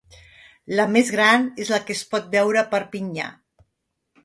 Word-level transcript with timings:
La 0.79 0.85
més 0.93 1.11
gran 1.15 1.45
és 1.65 1.69
la 1.75 1.79
que 1.89 1.95
es 1.97 2.03
pot 2.15 2.33
veure 2.39 2.63
a 2.63 2.65
Perpinyà. 2.75 3.31